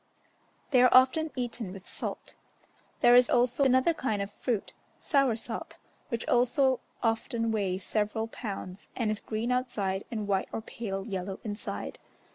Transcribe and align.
They 0.71 0.81
are 0.81 0.89
often 0.91 1.29
eaten 1.35 1.71
with 1.71 1.87
salt. 1.87 2.33
There 3.01 3.13
is 3.15 3.29
also 3.29 3.63
another 3.63 3.93
kind 3.93 4.19
of 4.19 4.31
fruit, 4.31 4.73
"sauersop," 4.99 5.75
which 6.09 6.27
also 6.27 6.79
often 7.03 7.51
weighs 7.51 7.83
several 7.83 8.27
pounds, 8.27 8.89
and 8.95 9.11
is 9.11 9.21
green 9.21 9.51
outside 9.51 10.03
and 10.09 10.27
white 10.27 10.49
or 10.51 10.61
pale 10.61 11.07
yellow 11.07 11.39
inside. 11.43 11.99